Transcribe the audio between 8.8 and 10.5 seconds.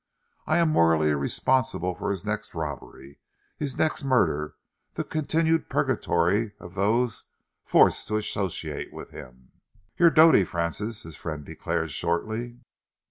with him." "You're dotty,